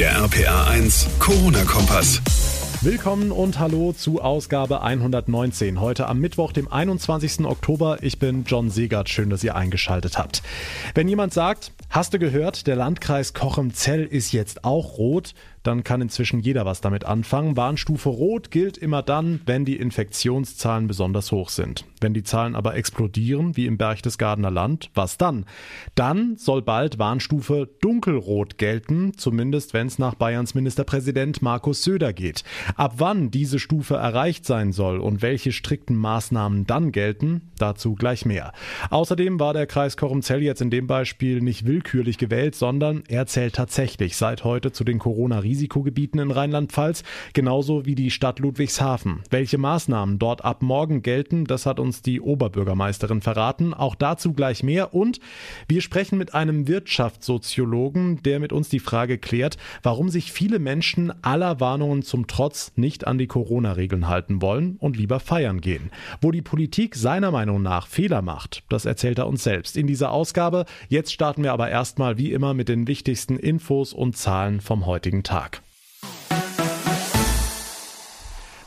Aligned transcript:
Der 0.00 0.16
RPA 0.16 0.64
1 0.64 1.18
Corona-Kompass. 1.18 2.22
Willkommen 2.80 3.30
und 3.30 3.58
hallo 3.58 3.92
zu 3.92 4.22
Ausgabe 4.22 4.80
119. 4.80 5.78
Heute 5.78 6.06
am 6.06 6.20
Mittwoch, 6.20 6.52
dem 6.52 6.72
21. 6.72 7.44
Oktober. 7.44 7.98
Ich 8.00 8.18
bin 8.18 8.44
John 8.46 8.70
Segert. 8.70 9.10
Schön, 9.10 9.28
dass 9.28 9.44
ihr 9.44 9.56
eingeschaltet 9.56 10.16
habt. 10.16 10.42
Wenn 10.94 11.06
jemand 11.06 11.34
sagt, 11.34 11.72
hast 11.90 12.14
du 12.14 12.18
gehört, 12.18 12.66
der 12.66 12.76
Landkreis 12.76 13.34
Cochem-Zell 13.34 14.06
ist 14.06 14.32
jetzt 14.32 14.64
auch 14.64 14.96
rot, 14.96 15.34
dann 15.62 15.84
kann 15.84 16.00
inzwischen 16.00 16.40
jeder 16.40 16.64
was 16.64 16.80
damit 16.80 17.04
anfangen. 17.04 17.56
Warnstufe 17.56 18.08
Rot 18.08 18.50
gilt 18.50 18.78
immer 18.78 19.02
dann, 19.02 19.40
wenn 19.46 19.64
die 19.64 19.76
Infektionszahlen 19.76 20.86
besonders 20.86 21.32
hoch 21.32 21.48
sind. 21.48 21.84
Wenn 22.00 22.14
die 22.14 22.22
Zahlen 22.22 22.54
aber 22.54 22.76
explodieren, 22.76 23.56
wie 23.56 23.66
im 23.66 23.76
Berchtesgadener 23.76 24.50
Land, 24.50 24.90
was 24.94 25.18
dann? 25.18 25.44
Dann 25.94 26.36
soll 26.36 26.62
bald 26.62 26.98
Warnstufe 26.98 27.68
Dunkelrot 27.82 28.56
gelten, 28.56 29.12
zumindest 29.16 29.74
wenn 29.74 29.86
es 29.86 29.98
nach 29.98 30.14
Bayerns 30.14 30.54
Ministerpräsident 30.54 31.42
Markus 31.42 31.82
Söder 31.82 32.12
geht. 32.12 32.42
Ab 32.76 32.94
wann 32.98 33.30
diese 33.30 33.58
Stufe 33.58 33.96
erreicht 33.96 34.46
sein 34.46 34.72
soll 34.72 34.98
und 34.98 35.20
welche 35.20 35.52
strikten 35.52 35.96
Maßnahmen 35.96 36.66
dann 36.66 36.92
gelten, 36.92 37.50
dazu 37.58 37.94
gleich 37.94 38.24
mehr. 38.24 38.52
Außerdem 38.88 39.38
war 39.38 39.52
der 39.52 39.66
Kreis 39.66 39.96
Korumzell 39.96 40.42
jetzt 40.42 40.62
in 40.62 40.70
dem 40.70 40.86
Beispiel 40.86 41.40
nicht 41.40 41.66
willkürlich 41.66 42.16
gewählt, 42.16 42.54
sondern 42.54 43.02
er 43.08 43.26
zählt 43.26 43.54
tatsächlich 43.54 44.16
seit 44.16 44.44
heute 44.44 44.72
zu 44.72 44.84
den 44.84 44.98
Corona 44.98 45.38
Risikogebieten 45.50 46.20
in 46.20 46.30
Rheinland-Pfalz, 46.30 47.02
genauso 47.32 47.84
wie 47.84 47.96
die 47.96 48.12
Stadt 48.12 48.38
Ludwigshafen. 48.38 49.22
Welche 49.30 49.58
Maßnahmen 49.58 50.20
dort 50.20 50.44
ab 50.44 50.62
morgen 50.62 51.02
gelten, 51.02 51.44
das 51.44 51.66
hat 51.66 51.80
uns 51.80 52.02
die 52.02 52.20
Oberbürgermeisterin 52.20 53.20
verraten. 53.20 53.74
Auch 53.74 53.96
dazu 53.96 54.32
gleich 54.32 54.62
mehr. 54.62 54.94
Und 54.94 55.18
wir 55.66 55.80
sprechen 55.80 56.18
mit 56.18 56.34
einem 56.34 56.68
Wirtschaftssoziologen, 56.68 58.22
der 58.22 58.38
mit 58.38 58.52
uns 58.52 58.68
die 58.68 58.78
Frage 58.78 59.18
klärt, 59.18 59.56
warum 59.82 60.08
sich 60.08 60.30
viele 60.30 60.60
Menschen 60.60 61.12
aller 61.22 61.58
Warnungen 61.58 62.02
zum 62.02 62.28
Trotz 62.28 62.72
nicht 62.76 63.08
an 63.08 63.18
die 63.18 63.26
Corona-Regeln 63.26 64.06
halten 64.06 64.40
wollen 64.40 64.76
und 64.78 64.96
lieber 64.96 65.18
feiern 65.18 65.60
gehen. 65.60 65.90
Wo 66.20 66.30
die 66.30 66.42
Politik 66.42 66.94
seiner 66.94 67.32
Meinung 67.32 67.60
nach 67.60 67.88
Fehler 67.88 68.22
macht, 68.22 68.62
das 68.68 68.84
erzählt 68.84 69.18
er 69.18 69.26
uns 69.26 69.42
selbst 69.42 69.76
in 69.76 69.88
dieser 69.88 70.12
Ausgabe. 70.12 70.64
Jetzt 70.88 71.12
starten 71.12 71.42
wir 71.42 71.52
aber 71.52 71.70
erstmal 71.70 72.18
wie 72.18 72.32
immer 72.32 72.54
mit 72.54 72.68
den 72.68 72.86
wichtigsten 72.86 73.36
Infos 73.36 73.92
und 73.92 74.16
Zahlen 74.16 74.60
vom 74.60 74.86
heutigen 74.86 75.24
Tag. 75.24 75.39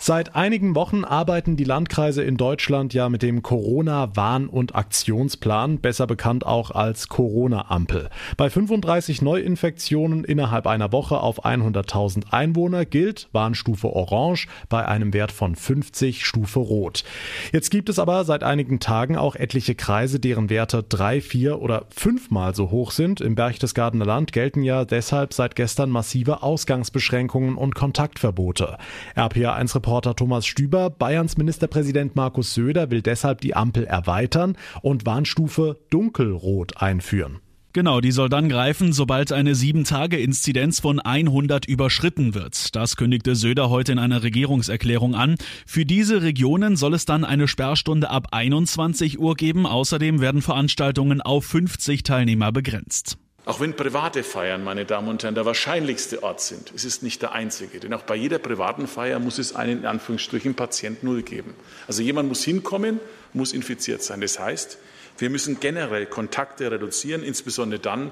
Seit 0.05 0.35
einigen 0.35 0.75
Wochen 0.75 1.05
arbeiten 1.05 1.55
die 1.55 1.63
Landkreise 1.63 2.23
in 2.23 2.35
Deutschland 2.35 2.93
ja 2.93 3.07
mit 3.07 3.21
dem 3.21 3.41
Corona-Warn- 3.41 4.49
und 4.49 4.75
Aktionsplan, 4.75 5.77
besser 5.79 6.07
bekannt 6.07 6.45
auch 6.45 6.71
als 6.71 7.07
Corona-Ampel. 7.07 8.09
Bei 8.35 8.49
35 8.49 9.21
Neuinfektionen 9.21 10.25
innerhalb 10.25 10.67
einer 10.67 10.91
Woche 10.91 11.21
auf 11.21 11.45
100.000 11.45 12.33
Einwohner 12.33 12.83
gilt 12.83 13.29
Warnstufe 13.31 13.93
Orange, 13.93 14.49
bei 14.67 14.85
einem 14.85 15.13
Wert 15.13 15.31
von 15.31 15.55
50 15.55 16.25
Stufe 16.25 16.59
Rot. 16.59 17.05
Jetzt 17.53 17.71
gibt 17.71 17.87
es 17.87 17.97
aber 17.97 18.25
seit 18.25 18.43
einigen 18.43 18.81
Tagen 18.81 19.15
auch 19.15 19.37
etliche 19.37 19.73
Kreise, 19.73 20.19
deren 20.19 20.49
Werte 20.49 20.83
drei, 20.83 21.21
vier 21.21 21.61
oder 21.61 21.85
fünfmal 21.95 22.55
so 22.55 22.71
hoch 22.71 22.91
sind. 22.91 23.21
Im 23.21 23.35
Berchtesgadener 23.35 24.03
Land 24.03 24.33
gelten 24.33 24.63
ja 24.63 24.83
deshalb 24.83 25.33
seit 25.33 25.55
gestern 25.55 25.89
massive 25.91 26.43
Ausgangsbeschränkungen 26.43 27.55
und 27.55 27.73
Kontaktverbote. 27.73 28.77
RPA 29.15 29.53
1 29.53 29.75
Reporter 29.75 29.92
Reporter 29.93 30.15
Thomas 30.15 30.47
Stüber. 30.47 30.89
Bayerns 30.89 31.37
Ministerpräsident 31.37 32.15
Markus 32.15 32.55
Söder 32.55 32.89
will 32.89 33.03
deshalb 33.03 33.41
die 33.41 33.55
Ampel 33.55 33.83
erweitern 33.83 34.57
und 34.81 35.05
Warnstufe 35.05 35.81
Dunkelrot 35.91 36.77
einführen. 36.81 37.41
Genau, 37.73 38.01
die 38.01 38.11
soll 38.11 38.27
dann 38.27 38.49
greifen, 38.49 38.91
sobald 38.91 39.31
eine 39.31 39.53
7-Tage-Inzidenz 39.53 40.79
von 40.79 40.99
100 40.99 41.67
überschritten 41.67 42.33
wird. 42.33 42.75
Das 42.75 42.95
kündigte 42.95 43.35
Söder 43.35 43.69
heute 43.69 43.91
in 43.91 43.99
einer 43.99 44.23
Regierungserklärung 44.23 45.13
an. 45.13 45.35
Für 45.67 45.85
diese 45.85 46.23
Regionen 46.23 46.75
soll 46.75 46.95
es 46.95 47.05
dann 47.05 47.23
eine 47.23 47.47
Sperrstunde 47.47 48.09
ab 48.09 48.29
21 48.31 49.19
Uhr 49.19 49.35
geben. 49.35 49.67
Außerdem 49.67 50.21
werden 50.21 50.41
Veranstaltungen 50.41 51.21
auf 51.21 51.45
50 51.45 52.01
Teilnehmer 52.01 52.51
begrenzt. 52.51 53.19
Auch 53.45 53.59
wenn 53.59 53.75
private 53.75 54.23
Feiern, 54.23 54.63
meine 54.63 54.85
Damen 54.85 55.09
und 55.09 55.21
Herren, 55.21 55.35
der 55.35 55.45
wahrscheinlichste 55.45 56.23
Ort 56.23 56.39
sind, 56.39 56.71
es 56.73 56.85
ist 56.85 57.03
nicht 57.03 57.21
der 57.21 57.33
einzige. 57.33 57.79
Denn 57.79 57.93
auch 57.93 58.03
bei 58.03 58.15
jeder 58.15 58.39
privaten 58.39 58.87
Feier 58.87 59.19
muss 59.19 59.37
es 59.37 59.53
einen 59.53 59.79
in 59.79 59.85
Anführungsstrichen 59.85 60.55
Patient 60.55 61.03
Null 61.03 61.23
geben. 61.23 61.53
Also 61.85 62.01
jemand 62.01 62.29
muss 62.29 62.43
hinkommen, 62.45 63.01
muss 63.33 63.51
infiziert 63.51 64.01
sein. 64.01 64.21
Das 64.21 64.39
heißt, 64.39 64.77
wir 65.17 65.29
müssen 65.29 65.59
generell 65.59 66.05
Kontakte 66.05 66.71
reduzieren, 66.71 67.21
insbesondere 67.21 67.81
dann, 67.81 68.11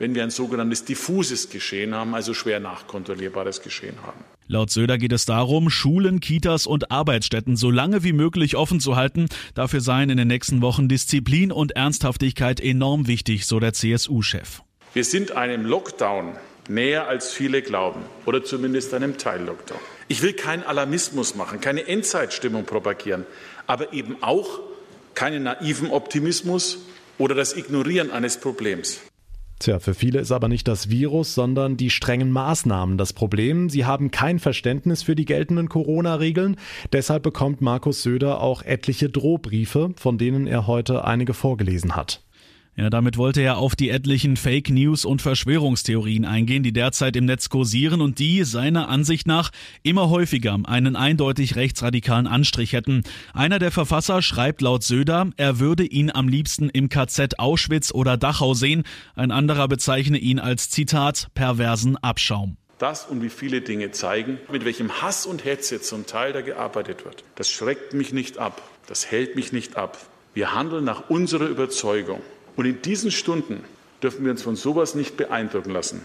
wenn 0.00 0.16
wir 0.16 0.24
ein 0.24 0.30
sogenanntes 0.30 0.84
diffuses 0.84 1.48
Geschehen 1.48 1.94
haben, 1.94 2.14
also 2.16 2.34
schwer 2.34 2.58
nachkontrollierbares 2.58 3.62
Geschehen 3.62 3.96
haben. 4.02 4.24
Laut 4.48 4.70
Söder 4.70 4.98
geht 4.98 5.12
es 5.12 5.24
darum, 5.24 5.70
Schulen, 5.70 6.18
Kitas 6.18 6.66
und 6.66 6.90
Arbeitsstätten 6.90 7.56
so 7.56 7.70
lange 7.70 8.02
wie 8.02 8.12
möglich 8.12 8.56
offen 8.56 8.80
zu 8.80 8.96
halten. 8.96 9.28
Dafür 9.54 9.80
seien 9.80 10.10
in 10.10 10.16
den 10.16 10.28
nächsten 10.28 10.60
Wochen 10.60 10.88
Disziplin 10.88 11.52
und 11.52 11.76
Ernsthaftigkeit 11.76 12.60
enorm 12.60 13.06
wichtig, 13.06 13.46
so 13.46 13.60
der 13.60 13.72
CSU-Chef. 13.72 14.62
Wir 14.94 15.04
sind 15.04 15.32
einem 15.32 15.64
Lockdown 15.64 16.32
näher 16.68 17.08
als 17.08 17.32
viele 17.32 17.62
glauben 17.62 18.02
oder 18.26 18.44
zumindest 18.44 18.92
einem 18.92 19.16
Teil-Lockdown. 19.16 19.78
Ich 20.08 20.20
will 20.20 20.34
keinen 20.34 20.64
Alarmismus 20.64 21.34
machen, 21.34 21.62
keine 21.62 21.86
Endzeitstimmung 21.88 22.66
propagieren, 22.66 23.24
aber 23.66 23.94
eben 23.94 24.22
auch 24.22 24.60
keinen 25.14 25.44
naiven 25.44 25.90
Optimismus 25.90 26.80
oder 27.16 27.34
das 27.34 27.56
Ignorieren 27.56 28.10
eines 28.10 28.36
Problems. 28.36 29.00
Tja, 29.60 29.78
für 29.78 29.94
viele 29.94 30.20
ist 30.20 30.30
aber 30.30 30.48
nicht 30.48 30.68
das 30.68 30.90
Virus, 30.90 31.34
sondern 31.34 31.78
die 31.78 31.88
strengen 31.88 32.30
Maßnahmen 32.30 32.98
das 32.98 33.14
Problem. 33.14 33.70
Sie 33.70 33.86
haben 33.86 34.10
kein 34.10 34.40
Verständnis 34.40 35.02
für 35.02 35.16
die 35.16 35.24
geltenden 35.24 35.70
Corona-Regeln. 35.70 36.56
Deshalb 36.92 37.22
bekommt 37.22 37.62
Markus 37.62 38.02
Söder 38.02 38.42
auch 38.42 38.60
etliche 38.62 39.08
Drohbriefe, 39.08 39.94
von 39.96 40.18
denen 40.18 40.46
er 40.46 40.66
heute 40.66 41.04
einige 41.04 41.32
vorgelesen 41.32 41.96
hat. 41.96 42.20
Ja, 42.74 42.88
damit 42.88 43.18
wollte 43.18 43.42
er 43.42 43.58
auf 43.58 43.76
die 43.76 43.90
etlichen 43.90 44.38
Fake 44.38 44.70
News 44.70 45.04
und 45.04 45.20
Verschwörungstheorien 45.20 46.24
eingehen, 46.24 46.62
die 46.62 46.72
derzeit 46.72 47.16
im 47.16 47.26
Netz 47.26 47.50
kursieren 47.50 48.00
und 48.00 48.18
die 48.18 48.44
seiner 48.44 48.88
Ansicht 48.88 49.26
nach 49.26 49.50
immer 49.82 50.08
häufiger 50.08 50.58
einen 50.64 50.96
eindeutig 50.96 51.54
rechtsradikalen 51.56 52.26
Anstrich 52.26 52.72
hätten. 52.72 53.02
Einer 53.34 53.58
der 53.58 53.72
Verfasser 53.72 54.22
schreibt 54.22 54.62
laut 54.62 54.84
Söder, 54.84 55.28
er 55.36 55.58
würde 55.58 55.84
ihn 55.84 56.10
am 56.10 56.28
liebsten 56.28 56.70
im 56.70 56.88
KZ 56.88 57.38
Auschwitz 57.38 57.92
oder 57.92 58.16
Dachau 58.16 58.54
sehen. 58.54 58.84
Ein 59.16 59.32
anderer 59.32 59.68
bezeichne 59.68 60.16
ihn 60.16 60.38
als 60.38 60.70
Zitat 60.70 61.28
perversen 61.34 61.98
Abschaum. 61.98 62.56
Das 62.78 63.04
und 63.04 63.20
wie 63.20 63.28
viele 63.28 63.60
Dinge 63.60 63.90
zeigen, 63.90 64.38
mit 64.50 64.64
welchem 64.64 65.02
Hass 65.02 65.26
und 65.26 65.44
Hetze 65.44 65.82
zum 65.82 66.06
Teil 66.06 66.32
da 66.32 66.40
gearbeitet 66.40 67.04
wird. 67.04 67.22
Das 67.34 67.50
schreckt 67.50 67.92
mich 67.92 68.14
nicht 68.14 68.38
ab. 68.38 68.62
Das 68.86 69.10
hält 69.10 69.36
mich 69.36 69.52
nicht 69.52 69.76
ab. 69.76 69.98
Wir 70.32 70.54
handeln 70.54 70.84
nach 70.84 71.10
unserer 71.10 71.48
Überzeugung. 71.48 72.22
Und 72.56 72.66
in 72.66 72.82
diesen 72.82 73.10
Stunden 73.10 73.60
dürfen 74.02 74.24
wir 74.24 74.32
uns 74.32 74.42
von 74.42 74.56
sowas 74.56 74.94
nicht 74.94 75.16
beeindrucken 75.16 75.70
lassen. 75.70 76.02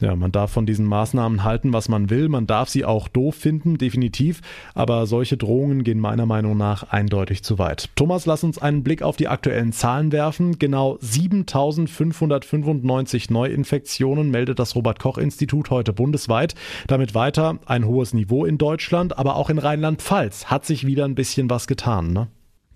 Ja, 0.00 0.14
man 0.14 0.30
darf 0.30 0.52
von 0.52 0.64
diesen 0.64 0.86
Maßnahmen 0.86 1.42
halten, 1.42 1.72
was 1.72 1.88
man 1.88 2.08
will. 2.08 2.28
Man 2.28 2.46
darf 2.46 2.68
sie 2.68 2.84
auch 2.84 3.08
doof 3.08 3.34
finden, 3.34 3.78
definitiv. 3.78 4.42
Aber 4.74 5.06
solche 5.06 5.36
Drohungen 5.36 5.82
gehen 5.82 5.98
meiner 5.98 6.24
Meinung 6.24 6.56
nach 6.56 6.84
eindeutig 6.84 7.42
zu 7.42 7.58
weit. 7.58 7.88
Thomas, 7.96 8.24
lass 8.24 8.44
uns 8.44 8.58
einen 8.58 8.84
Blick 8.84 9.02
auf 9.02 9.16
die 9.16 9.26
aktuellen 9.26 9.72
Zahlen 9.72 10.12
werfen. 10.12 10.60
Genau 10.60 10.98
7595 11.00 13.28
Neuinfektionen 13.30 14.30
meldet 14.30 14.60
das 14.60 14.76
Robert-Koch-Institut 14.76 15.70
heute 15.70 15.92
bundesweit. 15.92 16.54
Damit 16.86 17.16
weiter 17.16 17.58
ein 17.66 17.84
hohes 17.84 18.14
Niveau 18.14 18.44
in 18.44 18.56
Deutschland, 18.56 19.18
aber 19.18 19.34
auch 19.34 19.50
in 19.50 19.58
Rheinland-Pfalz 19.58 20.46
hat 20.46 20.64
sich 20.64 20.86
wieder 20.86 21.06
ein 21.06 21.16
bisschen 21.16 21.50
was 21.50 21.66
getan, 21.66 22.12
ne? 22.12 22.28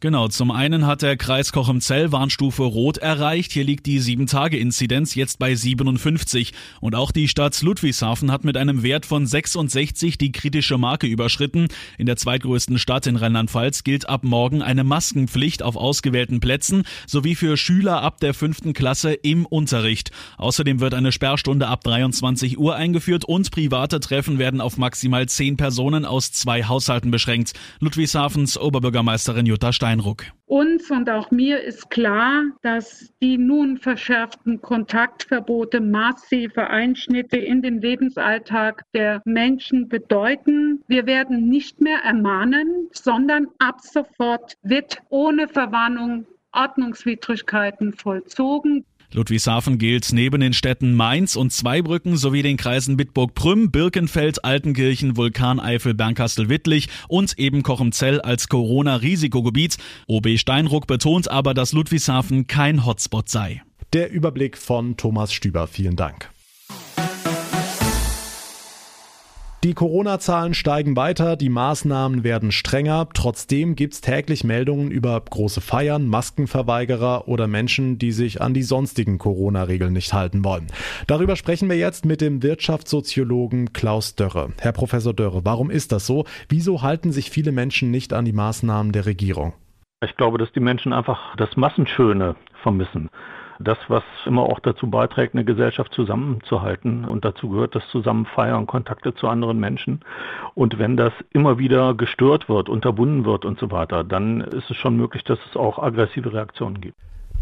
Genau, 0.03 0.27
zum 0.27 0.51
einen 0.51 0.85
hat 0.85 1.03
der 1.03 1.17
Kreis 1.17 1.53
Kochemzell 1.53 2.11
Warnstufe 2.11 2.65
Rot 2.65 2.99
erreicht. 2.99 3.53
Hier 3.53 3.63
liegt 3.63 3.87
die 3.87 4.01
7-Tage-Inzidenz 4.01 5.15
jetzt 5.15 5.39
bei 5.39 5.55
57. 5.55 6.53
Und 6.81 6.97
auch 6.97 7.13
die 7.13 7.29
Stadt 7.29 7.63
Ludwigshafen 7.63 8.33
hat 8.33 8.43
mit 8.43 8.57
einem 8.57 8.82
Wert 8.82 9.06
von 9.06 9.29
66 9.29 10.19
die 10.19 10.32
kritische 10.32 10.76
Marke 10.76 11.06
überschritten. 11.06 11.69
In 11.99 12.06
der 12.06 12.17
zweitgrößten 12.17 12.81
Stadt 12.81 13.06
in 13.06 13.15
Rheinland-Pfalz 13.15 13.85
gilt 13.85 14.09
ab 14.09 14.25
morgen 14.25 14.61
eine 14.61 14.82
Maskenpflicht 14.82 15.62
auf 15.62 15.76
ausgewählten 15.76 16.41
Plätzen 16.41 16.82
sowie 17.06 17.37
für 17.37 17.56
Schüler 17.56 18.03
ab 18.03 18.19
der 18.19 18.35
fünften 18.35 18.73
Klasse 18.73 19.12
im 19.12 19.47
Unterricht. 19.47 20.11
Außerdem 20.37 20.81
wird 20.81 20.94
eine 20.94 21.12
Sperrstunde 21.12 21.69
ab 21.69 21.85
23 21.85 22.59
Uhr 22.59 22.75
eingeführt 22.75 23.25
und 23.25 23.53
private 23.53 24.00
Treffen 24.00 24.41
werden 24.41 24.61
auf 24.61 24.79
maximal 24.79 25.29
zehn 25.29 25.56
Personen 25.56 26.05
aus 26.05 26.32
zwei 26.32 26.65
Haushalten 26.65 27.12
beschränkt. 27.12 27.53
Ludwigshafens 27.79 28.59
Oberbürgermeisterin 28.59 29.47
Jutta 29.47 29.73
Stein 29.73 29.92
Eindruck. 29.93 30.25
Uns 30.47 30.91
und 30.91 31.09
auch 31.09 31.31
mir 31.31 31.61
ist 31.61 31.91
klar, 31.91 32.44
dass 32.62 33.12
die 33.23 33.37
nun 33.39 33.77
verschärften 33.77 34.61
Kontaktverbote 34.61 35.81
massive 35.81 36.69
Einschnitte 36.69 37.37
in 37.37 37.62
den 37.62 37.81
Lebensalltag 37.81 38.85
der 38.94 39.21
Menschen 39.25 39.89
bedeuten. 39.89 40.83
Wir 40.89 41.06
werden 41.06 41.49
nicht 41.49 41.81
mehr 41.81 41.99
ermahnen, 42.05 42.89
sondern 42.93 43.49
ab 43.59 43.81
sofort 43.81 44.55
wird 44.62 45.03
ohne 45.11 45.49
Verwarnung 45.49 46.27
Ordnungswidrigkeiten 46.53 47.95
vollzogen. 47.95 48.85
Ludwigshafen 49.12 49.79
gilt 49.79 50.12
neben 50.12 50.41
den 50.41 50.53
Städten 50.53 50.94
Mainz 50.94 51.37
und 51.37 51.53
Zweibrücken 51.53 52.17
sowie 52.17 52.43
den 52.43 52.56
Kreisen 52.56 52.97
Bitburg-Prüm, 52.97 53.70
Birkenfeld, 53.70 54.44
Altenkirchen, 54.44 55.17
Vulkaneifel, 55.17 55.94
Bernkastel-Wittlich 55.94 56.88
und 57.09 57.38
eben 57.38 57.62
Kochemzell 57.62 58.20
als 58.20 58.49
Corona-Risikogebiet. 58.49 59.76
OB 60.06 60.38
Steinruck 60.38 60.87
betont 60.87 61.31
aber, 61.31 61.55
dass 61.55 61.73
Ludwigshafen 61.73 62.47
kein 62.47 62.87
Hotspot 62.87 63.29
sei. 63.29 63.62
Der 63.93 64.11
Überblick 64.11 64.56
von 64.56 64.97
Thomas 64.97 65.32
Stüber. 65.32 65.67
Vielen 65.67 65.97
Dank. 65.97 66.31
Die 69.64 69.75
Corona-Zahlen 69.75 70.55
steigen 70.55 70.97
weiter, 70.97 71.37
die 71.37 71.49
Maßnahmen 71.49 72.25
werden 72.25 72.50
strenger. 72.50 73.09
Trotzdem 73.14 73.76
gibt's 73.76 74.00
täglich 74.00 74.43
Meldungen 74.43 74.91
über 74.91 75.20
große 75.20 75.61
Feiern, 75.61 76.09
Maskenverweigerer 76.09 77.29
oder 77.29 77.47
Menschen, 77.47 77.97
die 77.97 78.11
sich 78.11 78.43
an 78.43 78.55
die 78.55 78.64
sonstigen 78.64 79.19
Corona-Regeln 79.19 79.93
nicht 79.93 80.12
halten 80.12 80.44
wollen. 80.44 80.67
Darüber 81.06 81.37
sprechen 81.37 81.69
wir 81.69 81.76
jetzt 81.76 82.05
mit 82.05 82.20
dem 82.20 82.43
Wirtschaftssoziologen 82.43 83.73
Klaus 83.73 84.17
Dörre. 84.17 84.50
Herr 84.59 84.73
Professor 84.73 85.14
Dörre, 85.14 85.44
warum 85.44 85.70
ist 85.70 85.93
das 85.93 86.09
so? 86.09 86.25
Wieso 86.49 86.82
halten 86.82 87.12
sich 87.12 87.31
viele 87.31 87.53
Menschen 87.53 87.93
nicht 87.93 88.12
an 88.14 88.25
die 88.25 88.32
Maßnahmen 88.32 88.91
der 88.91 89.06
Regierung? 89.06 89.53
Ich 90.05 90.17
glaube, 90.17 90.38
dass 90.38 90.50
die 90.50 90.59
Menschen 90.59 90.93
einfach 90.93 91.37
das 91.37 91.56
Massenschöne 91.56 92.35
vermissen 92.62 93.11
das, 93.62 93.79
was 93.88 94.03
immer 94.26 94.43
auch 94.43 94.61
dazu 94.61 94.88
beiträgt, 94.88 95.35
eine 95.35 95.44
Gesellschaft 95.44 95.93
zusammenzuhalten. 95.94 97.05
Und 97.05 97.25
dazu 97.25 97.49
gehört 97.49 97.75
das 97.75 97.87
Zusammenfeiern, 97.88 98.67
Kontakte 98.67 99.14
zu 99.14 99.29
anderen 99.29 99.59
Menschen. 99.59 100.00
Und 100.55 100.79
wenn 100.79 100.97
das 100.97 101.12
immer 101.32 101.59
wieder 101.59 101.94
gestört 101.94 102.49
wird, 102.49 102.69
unterbunden 102.69 103.25
wird 103.25 103.44
und 103.44 103.59
so 103.59 103.70
weiter, 103.70 104.05
dann 104.05 104.41
ist 104.41 104.70
es 104.70 104.76
schon 104.76 104.97
möglich, 104.97 105.25
dass 105.25 105.38
es 105.49 105.56
auch 105.56 105.79
aggressive 105.79 106.32
Reaktionen 106.32 106.81
gibt. 106.81 106.97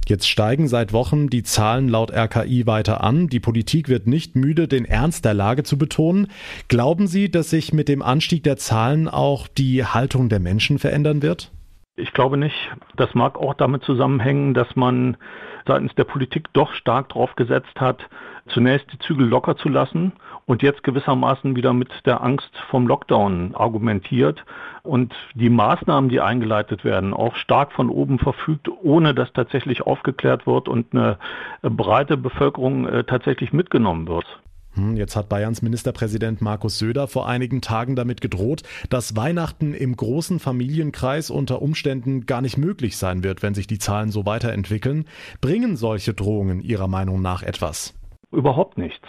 Jetzt 0.06 0.28
steigen 0.28 0.67
seit 0.67 0.93
Wochen 0.93 1.28
die 1.28 1.43
Zahlen 1.43 1.88
laut 1.88 2.11
RKI 2.11 2.67
weiter 2.67 3.05
an. 3.05 3.28
Die 3.28 3.38
Politik 3.38 3.88
wird 3.88 4.06
nicht 4.06 4.34
müde, 4.34 4.67
den 4.67 4.84
Ernst 4.84 5.25
der 5.25 5.34
Lage 5.34 5.62
zu 5.62 5.78
betonen. 5.78 6.28
Glauben 6.69 7.06
Sie, 7.06 7.31
dass 7.31 7.50
sich 7.50 7.72
mit 7.72 7.88
dem 7.88 8.02
Anstieg 8.02 8.43
der 8.43 8.56
Zahlen 8.56 9.06
auch 9.08 9.46
die 9.46 9.84
Haltung 9.84 10.28
der 10.28 10.40
Menschen 10.40 10.78
verändern 10.78 11.22
wird? 11.22 11.52
Ich 11.96 12.12
glaube 12.12 12.38
nicht. 12.38 12.56
Das 12.96 13.14
mag 13.14 13.38
auch 13.38 13.55
damit 13.55 13.84
zusammenhängen, 13.84 14.55
dass 14.55 14.75
man 14.75 15.17
seitens 15.66 15.94
der 15.94 16.04
Politik 16.04 16.48
doch 16.52 16.72
stark 16.72 17.08
darauf 17.10 17.36
gesetzt 17.36 17.80
hat, 17.80 18.08
zunächst 18.48 18.92
die 18.92 18.98
Zügel 18.98 19.28
locker 19.28 19.56
zu 19.56 19.68
lassen 19.68 20.12
und 20.46 20.62
jetzt 20.62 20.82
gewissermaßen 20.82 21.54
wieder 21.56 21.72
mit 21.72 21.90
der 22.06 22.22
Angst 22.22 22.50
vom 22.68 22.86
Lockdown 22.86 23.54
argumentiert 23.54 24.44
und 24.82 25.14
die 25.34 25.50
Maßnahmen, 25.50 26.10
die 26.10 26.20
eingeleitet 26.20 26.84
werden, 26.84 27.14
auch 27.14 27.36
stark 27.36 27.72
von 27.72 27.88
oben 27.88 28.18
verfügt, 28.18 28.68
ohne 28.82 29.14
dass 29.14 29.32
tatsächlich 29.32 29.82
aufgeklärt 29.82 30.46
wird 30.46 30.68
und 30.68 30.92
eine 30.92 31.18
breite 31.62 32.16
Bevölkerung 32.16 32.86
äh, 32.86 33.04
tatsächlich 33.04 33.52
mitgenommen 33.52 34.08
wird. 34.08 34.26
Hm, 34.75 34.96
jetzt 34.96 35.17
hat 35.17 35.28
Bayerns 35.28 35.62
Ministerpräsident 35.62 36.40
Markus 36.40 36.78
Söder 36.78 37.08
vor 37.08 37.28
einigen 37.28 37.61
Tagen 37.61 37.96
damit 37.96 38.20
gedroht, 38.20 38.62
dass 38.88 39.17
Weihnachten 39.17 39.75
im 39.75 39.96
großen 39.96 40.38
Familienkreis 40.38 41.31
unter 41.31 41.61
Umständen 41.61 42.26
gar 42.26 42.40
nicht 42.40 42.56
möglich 42.56 42.96
sein 42.96 43.25
wird, 43.25 43.43
wenn 43.43 43.55
sich 43.55 43.67
die 43.67 43.78
Zahlen 43.78 44.11
so 44.11 44.26
weiterentwickeln. 44.26 45.06
Bringen 45.40 45.76
solche 45.76 46.14
Drohungen 46.14 46.61
Ihrer 46.61 46.87
Meinung 46.87 47.20
nach 47.20 47.43
etwas? 47.43 47.94
Überhaupt 48.31 48.78
nichts, 48.78 49.06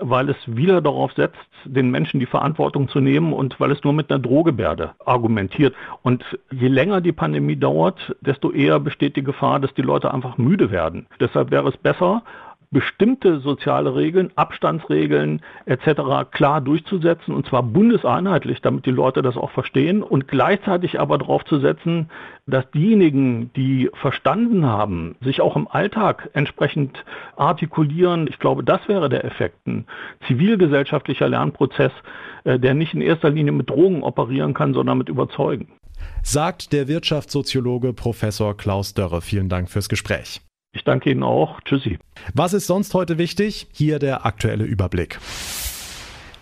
weil 0.00 0.28
es 0.28 0.36
wieder 0.46 0.80
darauf 0.80 1.12
setzt, 1.12 1.38
den 1.64 1.90
Menschen 1.90 2.18
die 2.18 2.26
Verantwortung 2.26 2.88
zu 2.88 3.00
nehmen 3.00 3.32
und 3.32 3.58
weil 3.60 3.70
es 3.70 3.84
nur 3.84 3.92
mit 3.92 4.10
einer 4.10 4.18
Drohgebärde 4.18 4.92
argumentiert. 5.04 5.74
Und 6.02 6.24
je 6.50 6.68
länger 6.68 7.00
die 7.00 7.12
Pandemie 7.12 7.56
dauert, 7.56 8.14
desto 8.20 8.50
eher 8.50 8.80
besteht 8.80 9.14
die 9.16 9.22
Gefahr, 9.22 9.60
dass 9.60 9.72
die 9.74 9.82
Leute 9.82 10.12
einfach 10.12 10.38
müde 10.38 10.72
werden. 10.72 11.06
Deshalb 11.20 11.52
wäre 11.52 11.68
es 11.68 11.76
besser, 11.76 12.22
bestimmte 12.74 13.40
soziale 13.40 13.94
Regeln, 13.94 14.30
Abstandsregeln 14.34 15.40
etc. 15.64 16.30
klar 16.30 16.60
durchzusetzen 16.60 17.32
und 17.34 17.46
zwar 17.46 17.62
bundeseinheitlich, 17.62 18.60
damit 18.60 18.84
die 18.84 18.90
Leute 18.90 19.22
das 19.22 19.38
auch 19.38 19.50
verstehen 19.52 20.02
und 20.02 20.28
gleichzeitig 20.28 21.00
aber 21.00 21.16
darauf 21.16 21.44
zu 21.46 21.60
setzen, 21.60 22.10
dass 22.46 22.70
diejenigen, 22.72 23.50
die 23.54 23.88
verstanden 23.94 24.66
haben, 24.66 25.16
sich 25.22 25.40
auch 25.40 25.56
im 25.56 25.68
Alltag 25.68 26.28
entsprechend 26.34 27.02
artikulieren. 27.36 28.26
Ich 28.26 28.38
glaube, 28.38 28.62
das 28.62 28.86
wäre 28.88 29.08
der 29.08 29.24
Effekt. 29.24 29.66
Ein 29.66 29.86
zivilgesellschaftlicher 30.26 31.28
Lernprozess, 31.28 31.92
äh, 32.44 32.58
der 32.58 32.74
nicht 32.74 32.92
in 32.92 33.00
erster 33.00 33.30
Linie 33.30 33.52
mit 33.52 33.70
Drogen 33.70 34.02
operieren 34.02 34.52
kann, 34.52 34.74
sondern 34.74 34.98
mit 34.98 35.08
Überzeugen. 35.08 35.68
Sagt 36.22 36.72
der 36.72 36.88
Wirtschaftssoziologe 36.88 37.94
Professor 37.94 38.54
Klaus 38.56 38.92
Dörre. 38.92 39.22
Vielen 39.22 39.48
Dank 39.48 39.70
fürs 39.70 39.88
Gespräch. 39.88 40.42
Ich 40.74 40.84
danke 40.84 41.10
Ihnen 41.10 41.22
auch. 41.22 41.60
Tschüssi. 41.62 41.98
Was 42.34 42.52
ist 42.52 42.66
sonst 42.66 42.92
heute 42.94 43.16
wichtig? 43.16 43.68
Hier 43.72 43.98
der 43.98 44.26
aktuelle 44.26 44.64
Überblick. 44.64 45.18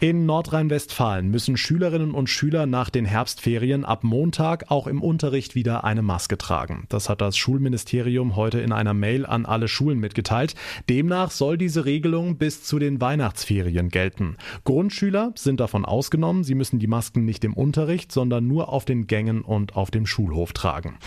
In 0.00 0.26
Nordrhein-Westfalen 0.26 1.29
müssen 1.29 1.56
Schülerinnen 1.56 2.11
und 2.12 2.29
Schüler 2.29 2.67
nach 2.67 2.90
den 2.90 3.05
Herbstferien 3.05 3.84
ab 3.84 4.02
Montag 4.02 4.69
auch 4.69 4.88
im 4.88 5.00
Unterricht 5.00 5.55
wieder 5.55 5.84
eine 5.84 6.02
Maske 6.02 6.37
tragen. 6.37 6.87
Das 6.88 7.08
hat 7.08 7.20
das 7.20 7.37
Schulministerium 7.37 8.34
heute 8.34 8.58
in 8.58 8.73
einer 8.73 8.94
Mail 8.94 9.25
an 9.26 9.46
alle 9.46 9.69
Schulen 9.69 10.00
mitgeteilt. 10.00 10.56
Demnach 10.88 11.31
soll 11.31 11.56
diese 11.56 11.84
Regelung 11.84 12.37
bis 12.37 12.64
zu 12.64 12.81
den 12.81 13.00
Weihnachtsferien 13.00 13.90
gelten. 13.90 14.38
Grundschüler 14.64 15.34
sind 15.37 15.61
davon 15.61 15.84
ausgenommen. 15.84 16.43
Sie 16.43 16.56
müssen 16.56 16.81
die 16.81 16.88
Masken 16.88 17.25
nicht 17.25 17.44
im 17.44 17.55
Unterricht, 17.55 18.11
sondern 18.11 18.49
nur 18.49 18.70
auf 18.70 18.84
den 18.84 19.06
Gängen 19.06 19.43
und 19.43 19.76
auf 19.76 19.93
dem 19.93 20.06
Schulhof 20.06 20.52
tragen. 20.52 20.99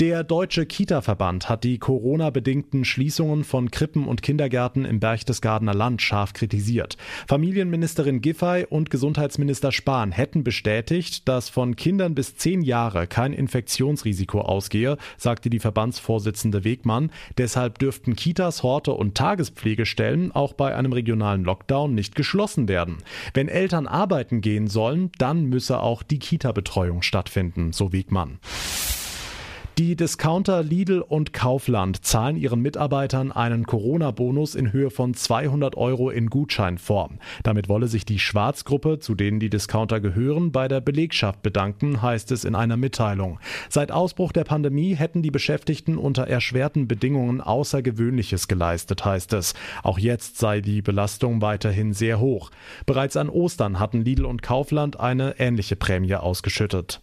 Der 0.00 0.24
Deutsche 0.24 0.64
Kita-Verband 0.64 1.50
hat 1.50 1.62
die 1.62 1.76
Corona-bedingten 1.76 2.86
Schließungen 2.86 3.44
von 3.44 3.70
Krippen 3.70 4.08
und 4.08 4.22
Kindergärten 4.22 4.86
im 4.86 4.98
Berchtesgadener 4.98 5.74
Land 5.74 6.00
scharf 6.00 6.32
kritisiert. 6.32 6.96
Familienministerin 7.28 8.22
Giffey 8.22 8.64
und 8.66 8.88
Gesundheitsminister 8.88 9.72
Spahn 9.72 10.10
hätten 10.10 10.42
bestätigt, 10.42 11.28
dass 11.28 11.50
von 11.50 11.76
Kindern 11.76 12.14
bis 12.14 12.34
zehn 12.34 12.62
Jahre 12.62 13.06
kein 13.08 13.34
Infektionsrisiko 13.34 14.40
ausgehe, 14.40 14.96
sagte 15.18 15.50
die 15.50 15.60
Verbandsvorsitzende 15.60 16.64
Wegmann. 16.64 17.10
Deshalb 17.36 17.78
dürften 17.78 18.16
Kitas, 18.16 18.62
Horte 18.62 18.92
und 18.92 19.18
Tagespflegestellen 19.18 20.32
auch 20.32 20.54
bei 20.54 20.74
einem 20.74 20.94
regionalen 20.94 21.44
Lockdown 21.44 21.94
nicht 21.94 22.14
geschlossen 22.14 22.68
werden. 22.68 23.02
Wenn 23.34 23.48
Eltern 23.48 23.86
arbeiten 23.86 24.40
gehen 24.40 24.66
sollen, 24.66 25.10
dann 25.18 25.44
müsse 25.44 25.78
auch 25.78 26.02
die 26.02 26.20
Kita-Betreuung 26.20 27.02
stattfinden, 27.02 27.74
so 27.74 27.92
Wegmann. 27.92 28.38
Die 29.80 29.96
Discounter 29.96 30.62
Lidl 30.62 31.00
und 31.00 31.32
Kaufland 31.32 32.04
zahlen 32.04 32.36
ihren 32.36 32.60
Mitarbeitern 32.60 33.32
einen 33.32 33.64
Corona-Bonus 33.64 34.54
in 34.54 34.74
Höhe 34.74 34.90
von 34.90 35.14
200 35.14 35.74
Euro 35.74 36.10
in 36.10 36.28
Gutscheinform. 36.28 37.18
Damit 37.44 37.70
wolle 37.70 37.88
sich 37.88 38.04
die 38.04 38.18
Schwarzgruppe, 38.18 38.98
zu 38.98 39.14
denen 39.14 39.40
die 39.40 39.48
Discounter 39.48 39.98
gehören, 40.00 40.52
bei 40.52 40.68
der 40.68 40.82
Belegschaft 40.82 41.40
bedanken, 41.40 42.02
heißt 42.02 42.30
es 42.30 42.44
in 42.44 42.54
einer 42.54 42.76
Mitteilung. 42.76 43.40
Seit 43.70 43.90
Ausbruch 43.90 44.32
der 44.32 44.44
Pandemie 44.44 44.96
hätten 44.96 45.22
die 45.22 45.30
Beschäftigten 45.30 45.96
unter 45.96 46.26
erschwerten 46.26 46.86
Bedingungen 46.86 47.40
Außergewöhnliches 47.40 48.48
geleistet, 48.48 49.06
heißt 49.06 49.32
es. 49.32 49.54
Auch 49.82 49.98
jetzt 49.98 50.36
sei 50.36 50.60
die 50.60 50.82
Belastung 50.82 51.40
weiterhin 51.40 51.94
sehr 51.94 52.20
hoch. 52.20 52.50
Bereits 52.84 53.16
an 53.16 53.30
Ostern 53.30 53.80
hatten 53.80 54.02
Lidl 54.02 54.26
und 54.26 54.42
Kaufland 54.42 55.00
eine 55.00 55.40
ähnliche 55.40 55.76
Prämie 55.76 56.16
ausgeschüttet. 56.16 57.00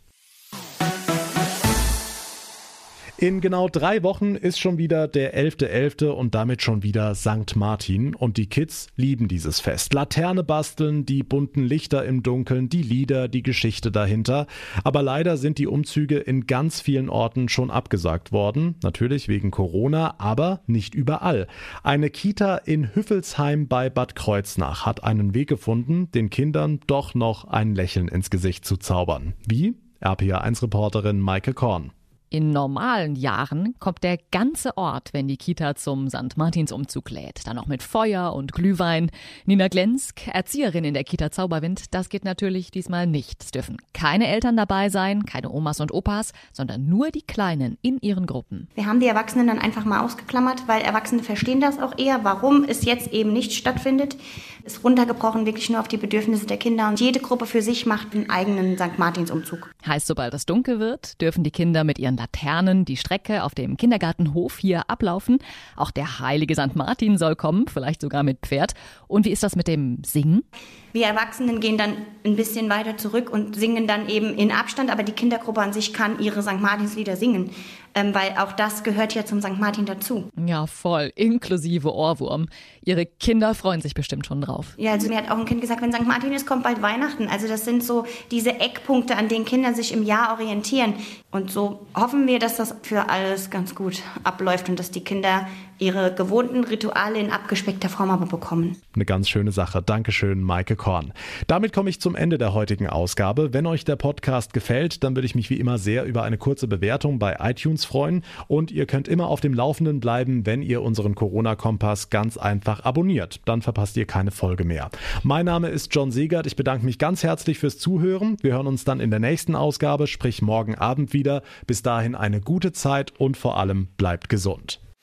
In 3.19 3.41
genau 3.41 3.67
drei 3.67 4.03
Wochen 4.03 4.35
ist 4.35 4.59
schon 4.59 4.77
wieder 4.77 5.07
der 5.07 5.35
11.11. 5.35 6.05
.11. 6.05 6.05
und 6.09 6.35
damit 6.35 6.61
schon 6.61 6.83
wieder 6.83 7.15
St. 7.15 7.55
Martin. 7.55 8.13
Und 8.13 8.37
die 8.37 8.45
Kids 8.45 8.89
lieben 8.95 9.27
dieses 9.27 9.59
Fest. 9.59 9.95
Laterne 9.95 10.43
basteln, 10.43 11.03
die 11.03 11.23
bunten 11.23 11.63
Lichter 11.63 12.05
im 12.05 12.21
Dunkeln, 12.21 12.69
die 12.69 12.83
Lieder, 12.83 13.27
die 13.27 13.41
Geschichte 13.41 13.91
dahinter. 13.91 14.45
Aber 14.83 15.01
leider 15.01 15.37
sind 15.37 15.57
die 15.57 15.65
Umzüge 15.65 16.19
in 16.19 16.45
ganz 16.45 16.79
vielen 16.79 17.09
Orten 17.09 17.49
schon 17.49 17.71
abgesagt 17.71 18.31
worden. 18.31 18.75
Natürlich 18.83 19.27
wegen 19.27 19.49
Corona, 19.49 20.13
aber 20.19 20.61
nicht 20.67 20.93
überall. 20.93 21.47
Eine 21.81 22.11
Kita 22.11 22.57
in 22.57 22.93
Hüffelsheim 22.93 23.67
bei 23.67 23.89
Bad 23.89 24.15
Kreuznach 24.15 24.85
hat 24.85 25.03
einen 25.03 25.33
Weg 25.33 25.49
gefunden, 25.49 26.11
den 26.11 26.29
Kindern 26.29 26.81
doch 26.85 27.15
noch 27.15 27.45
ein 27.45 27.73
Lächeln 27.73 28.09
ins 28.09 28.29
Gesicht 28.29 28.63
zu 28.63 28.77
zaubern. 28.77 29.33
Wie? 29.47 29.73
RPA1-Reporterin 30.03 31.19
Maike 31.19 31.55
Korn. 31.55 31.93
In 32.29 32.51
normalen 32.51 33.15
Jahren 33.15 33.75
kommt 33.79 34.03
der 34.03 34.17
ganze 34.31 34.75
Ort, 34.75 35.13
wenn 35.13 35.29
die 35.29 35.37
Kita 35.37 35.75
zum 35.75 36.09
St. 36.09 36.35
Martinsumzug 36.35 37.09
lädt. 37.09 37.47
Dann 37.47 37.55
noch 37.55 37.67
mit 37.67 37.81
Feuer 37.81 38.33
und 38.33 38.51
Glühwein. 38.51 39.09
Nina 39.45 39.69
Glensk, 39.69 40.27
Erzieherin 40.27 40.83
in 40.83 40.93
der 40.93 41.05
Kita 41.05 41.31
Zauberwind, 41.31 41.93
das 41.93 42.09
geht 42.09 42.25
natürlich 42.25 42.69
diesmal 42.69 43.07
nicht. 43.07 43.43
Es 43.43 43.51
dürfen 43.51 43.77
keine 43.93 44.27
Eltern 44.27 44.57
dabei 44.57 44.89
sein, 44.89 45.25
keine 45.25 45.49
Omas 45.49 45.79
und 45.79 45.93
Opas, 45.93 46.33
sondern 46.51 46.89
nur 46.89 47.11
die 47.11 47.21
Kleinen 47.21 47.77
in 47.81 47.97
ihren 48.01 48.25
Gruppen. 48.25 48.67
Wir 48.75 48.87
haben 48.87 48.99
die 48.99 49.07
Erwachsenen 49.07 49.47
dann 49.47 49.59
einfach 49.59 49.85
mal 49.85 50.03
ausgeklammert, 50.03 50.67
weil 50.67 50.81
Erwachsene 50.81 51.23
verstehen 51.23 51.61
das 51.61 51.79
auch 51.79 51.97
eher, 51.97 52.25
warum 52.25 52.65
es 52.65 52.83
jetzt 52.83 53.13
eben 53.13 53.31
nicht 53.31 53.53
stattfindet. 53.53 54.17
Ist 54.65 54.83
runtergebrochen 54.83 55.45
wirklich 55.45 55.69
nur 55.69 55.79
auf 55.79 55.87
die 55.87 55.95
Bedürfnisse 55.95 56.45
der 56.45 56.57
Kinder 56.57 56.89
und 56.89 56.99
jede 56.99 57.21
Gruppe 57.21 57.45
für 57.45 57.61
sich 57.61 57.85
macht 57.85 58.13
einen 58.13 58.29
eigenen 58.29 58.77
St. 58.77 58.97
Martinsumzug. 58.99 59.73
Heißt, 59.85 60.07
sobald 60.07 60.33
es 60.33 60.45
dunkel 60.45 60.81
wird, 60.81 61.21
dürfen 61.21 61.45
die 61.45 61.51
Kinder 61.51 61.85
mit 61.85 61.99
ihren 61.99 62.16
Laternen 62.17 62.83
die 62.83 62.97
Strecke 62.97 63.43
auf 63.43 63.55
dem 63.55 63.77
Kindergartenhof 63.77 64.57
hier 64.57 64.89
ablaufen. 64.89 65.39
Auch 65.75 65.91
der 65.91 66.19
heilige 66.19 66.55
St. 66.55 66.75
Martin 66.75 67.17
soll 67.17 67.35
kommen, 67.35 67.67
vielleicht 67.67 68.01
sogar 68.01 68.23
mit 68.23 68.39
Pferd. 68.41 68.73
Und 69.07 69.25
wie 69.25 69.31
ist 69.31 69.43
das 69.43 69.55
mit 69.55 69.67
dem 69.67 70.03
Singen? 70.03 70.43
Wir 70.91 71.05
Erwachsenen 71.05 71.59
gehen 71.59 71.77
dann 71.77 71.93
ein 72.25 72.35
bisschen 72.35 72.69
weiter 72.69 72.97
zurück 72.97 73.29
und 73.29 73.55
singen 73.55 73.87
dann 73.87 74.09
eben 74.09 74.33
in 74.33 74.51
Abstand, 74.51 74.91
aber 74.91 75.03
die 75.03 75.11
Kindergruppe 75.11 75.61
an 75.61 75.71
sich 75.71 75.93
kann 75.93 76.19
ihre 76.19 76.41
St. 76.41 76.59
Martinslieder 76.59 77.15
singen, 77.15 77.51
ähm, 77.97 78.13
weil 78.13 78.35
auch 78.37 78.51
das 78.51 78.83
gehört 78.83 79.15
ja 79.15 79.25
zum 79.25 79.41
St. 79.41 79.57
Martin 79.57 79.85
dazu. 79.87 80.29
Ja, 80.45 80.67
voll, 80.67 81.11
inklusive 81.15 81.91
Ohrwurm. 81.91 82.47
Ihre 82.85 83.07
Kinder 83.07 83.55
freuen 83.55 83.81
sich 83.81 83.95
bestimmt 83.95 84.27
schon 84.27 84.39
drauf. 84.39 84.75
Ja, 84.77 84.91
also 84.91 85.09
mir 85.09 85.17
hat 85.17 85.31
auch 85.31 85.37
ein 85.37 85.45
Kind 85.45 85.61
gesagt, 85.61 85.81
wenn 85.81 85.91
St. 85.91 86.05
Martin 86.05 86.31
ist, 86.31 86.45
kommt 86.45 86.61
bald 86.61 86.83
Weihnachten. 86.83 87.27
Also 87.27 87.47
das 87.47 87.65
sind 87.65 87.83
so 87.83 88.05
diese 88.29 88.59
Eckpunkte, 88.59 89.17
an 89.17 89.29
denen 89.29 89.45
Kinder 89.45 89.73
sich 89.73 89.91
im 89.93 90.03
Jahr 90.03 90.33
orientieren. 90.33 90.93
Und 91.31 91.49
so 91.49 91.87
hoffen 91.95 92.27
wir, 92.27 92.37
dass 92.37 92.57
das 92.57 92.75
für 92.83 93.09
alles 93.09 93.49
ganz 93.49 93.73
gut 93.73 94.03
abläuft 94.23 94.69
und 94.69 94.77
dass 94.77 94.91
die 94.91 95.03
Kinder 95.03 95.47
ihre 95.79 96.13
gewohnten 96.13 96.63
Rituale 96.63 97.19
in 97.19 97.31
abgespeckter 97.31 97.89
Form 97.89 98.09
aber 98.09 98.25
bekommen. 98.25 98.77
Eine 98.95 99.05
ganz 99.05 99.29
schöne 99.29 99.51
Sache. 99.51 99.81
Dankeschön, 99.81 100.41
Maike 100.41 100.75
Korn. 100.75 101.13
Damit 101.47 101.73
komme 101.73 101.89
ich 101.89 102.01
zum 102.01 102.15
Ende 102.15 102.37
der 102.37 102.53
heutigen 102.53 102.87
Ausgabe. 102.87 103.53
Wenn 103.53 103.65
euch 103.65 103.85
der 103.85 103.95
Podcast 103.95 104.53
gefällt, 104.53 105.03
dann 105.03 105.15
würde 105.15 105.25
ich 105.25 105.35
mich 105.35 105.49
wie 105.49 105.59
immer 105.59 105.77
sehr 105.77 106.05
über 106.05 106.23
eine 106.23 106.37
kurze 106.37 106.67
Bewertung 106.67 107.19
bei 107.19 107.37
iTunes 107.39 107.85
freuen. 107.85 108.23
Und 108.47 108.71
ihr 108.71 108.85
könnt 108.85 109.07
immer 109.07 109.27
auf 109.27 109.41
dem 109.41 109.53
Laufenden 109.53 109.99
bleiben, 109.99 110.45
wenn 110.45 110.61
ihr 110.61 110.81
unseren 110.81 111.15
Corona-Kompass 111.15 112.09
ganz 112.09 112.37
einfach 112.37 112.83
abonniert. 112.83 113.41
Dann 113.45 113.61
verpasst 113.61 113.97
ihr 113.97 114.05
keine 114.05 114.31
Folge 114.31 114.63
mehr. 114.63 114.89
Mein 115.23 115.45
Name 115.45 115.69
ist 115.69 115.93
John 115.93 116.11
Segert. 116.11 116.47
Ich 116.47 116.55
bedanke 116.55 116.85
mich 116.85 116.97
ganz 116.97 117.23
herzlich 117.23 117.59
fürs 117.59 117.77
Zuhören. 117.77 118.37
Wir 118.41 118.53
hören 118.53 118.67
uns 118.67 118.83
dann 118.83 118.99
in 118.99 119.11
der 119.11 119.19
nächsten 119.19 119.55
Ausgabe, 119.55 120.07
sprich 120.07 120.41
morgen 120.41 120.75
Abend 120.75 121.13
wieder. 121.13 121.43
Bis 121.65 121.81
dahin 121.81 122.15
eine 122.15 122.41
gute 122.41 122.71
Zeit 122.71 123.13
und 123.19 123.37
vor 123.37 123.57
allem 123.57 123.87
bleibt 123.97 124.29
gesund. 124.29 124.79